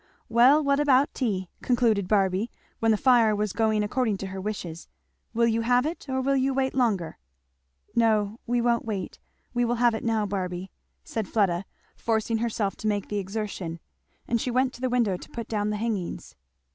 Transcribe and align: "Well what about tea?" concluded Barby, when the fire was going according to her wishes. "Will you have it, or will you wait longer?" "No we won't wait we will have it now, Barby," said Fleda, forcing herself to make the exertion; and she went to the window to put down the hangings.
"Well 0.29 0.63
what 0.63 0.79
about 0.79 1.13
tea?" 1.13 1.47
concluded 1.61 2.07
Barby, 2.07 2.49
when 2.79 2.89
the 2.89 2.97
fire 2.97 3.35
was 3.35 3.53
going 3.53 3.83
according 3.83 4.17
to 4.17 4.25
her 4.29 4.41
wishes. 4.41 4.87
"Will 5.31 5.45
you 5.45 5.61
have 5.61 5.85
it, 5.85 6.09
or 6.09 6.21
will 6.21 6.35
you 6.35 6.55
wait 6.55 6.73
longer?" 6.73 7.19
"No 7.93 8.39
we 8.47 8.61
won't 8.61 8.83
wait 8.83 9.19
we 9.53 9.63
will 9.63 9.75
have 9.75 9.93
it 9.93 10.03
now, 10.03 10.25
Barby," 10.25 10.71
said 11.03 11.27
Fleda, 11.27 11.65
forcing 11.95 12.39
herself 12.39 12.75
to 12.77 12.87
make 12.87 13.09
the 13.09 13.19
exertion; 13.19 13.79
and 14.27 14.41
she 14.41 14.49
went 14.49 14.73
to 14.73 14.81
the 14.81 14.89
window 14.89 15.17
to 15.17 15.29
put 15.29 15.47
down 15.47 15.69
the 15.69 15.77
hangings. 15.77 16.35